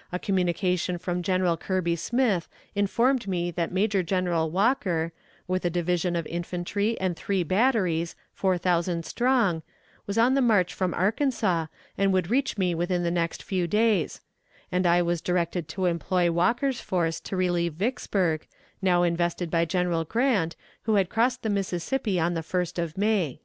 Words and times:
A 0.12 0.18
communication 0.18 0.96
from 0.96 1.22
General 1.22 1.58
Kirby 1.58 1.94
Smith 1.96 2.48
informed 2.74 3.28
me 3.28 3.50
that 3.50 3.70
Major 3.70 4.02
General 4.02 4.50
Walker, 4.50 5.12
with 5.46 5.62
a 5.66 5.68
division 5.68 6.16
of 6.16 6.26
infantry 6.26 6.98
and 6.98 7.14
three 7.14 7.42
batteries, 7.42 8.16
four 8.32 8.56
thousand 8.56 9.04
strong, 9.04 9.62
was 10.06 10.16
on 10.16 10.32
the 10.32 10.40
march 10.40 10.72
from 10.72 10.94
Arkansas, 10.94 11.66
and 11.98 12.14
would 12.14 12.30
reach 12.30 12.56
me 12.56 12.74
within 12.74 13.02
the 13.02 13.10
next 13.10 13.42
few 13.42 13.66
days; 13.66 14.22
and 14.72 14.86
I 14.86 15.02
was 15.02 15.20
directed 15.20 15.68
to 15.68 15.84
employ 15.84 16.32
Walker's 16.32 16.80
force 16.80 17.20
to 17.20 17.36
relieve 17.36 17.74
Vicksburg, 17.74 18.46
now 18.80 19.02
invested 19.02 19.50
by 19.50 19.66
General 19.66 20.04
Grant, 20.06 20.56
who 20.84 20.94
had 20.94 21.10
crossed 21.10 21.42
the 21.42 21.50
Mississippi 21.50 22.18
on 22.18 22.32
the 22.32 22.40
1st 22.40 22.78
of 22.82 22.96
May." 22.96 23.42